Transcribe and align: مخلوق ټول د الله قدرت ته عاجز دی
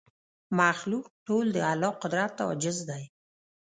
مخلوق 0.59 1.05
ټول 1.27 1.45
د 1.55 1.57
الله 1.71 1.91
قدرت 2.03 2.31
ته 2.37 2.43
عاجز 2.49 2.77
دی 2.89 3.03